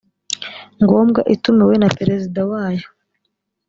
ngombwa 0.83 1.21
itumiwe 1.35 1.75
na 1.79 1.89
perezida 1.97 2.39
wayo 2.51 2.87